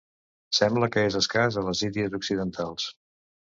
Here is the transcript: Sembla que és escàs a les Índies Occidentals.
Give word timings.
Sembla 0.59 0.89
que 0.95 1.03
és 1.09 1.17
escàs 1.19 1.59
a 1.61 1.65
les 1.67 1.85
Índies 1.89 2.17
Occidentals. 2.21 2.89